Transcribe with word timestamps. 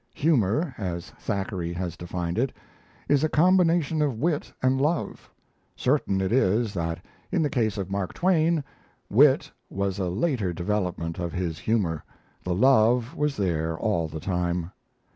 Humour, 0.15 0.73
as 0.79 1.11
Thackeray 1.19 1.73
has 1.73 1.95
defined 1.95 2.39
it, 2.39 2.51
is 3.07 3.23
a 3.23 3.29
combination 3.29 4.01
of 4.01 4.17
wit 4.19 4.51
and 4.59 4.81
love. 4.81 5.29
Certain 5.75 6.21
it 6.21 6.31
is 6.31 6.73
that, 6.73 7.05
in 7.31 7.43
the 7.43 7.51
case 7.51 7.77
of 7.77 7.91
Mark 7.91 8.15
Twain, 8.15 8.63
wit 9.11 9.51
was 9.69 9.99
a 9.99 10.09
later 10.09 10.53
development 10.53 11.19
of 11.19 11.33
his 11.33 11.59
humour; 11.59 12.03
the 12.43 12.55
love 12.55 13.13
was 13.15 13.37
there 13.37 13.77
all 13.77 14.07
the 14.07 14.19
time. 14.19 14.71